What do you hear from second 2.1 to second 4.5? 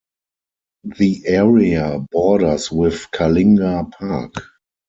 borders with Kalinga Park.